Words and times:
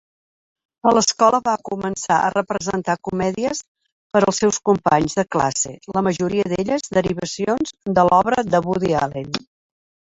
A 0.91 0.93
l'escola 0.97 1.39
va 1.47 1.53
començar 1.69 2.17
a 2.21 2.31
representar 2.35 2.95
comèdies 3.09 3.61
per 4.15 4.25
als 4.25 4.41
seus 4.45 4.59
companys 4.71 5.19
de 5.21 5.29
classe, 5.37 5.75
la 5.99 6.05
majoria 6.11 6.49
d'elles 6.57 6.91
derivacions 7.01 7.79
de 8.01 8.09
l'obra 8.11 8.49
de 8.55 8.67
Woody 8.69 9.01
Allen. 9.07 9.33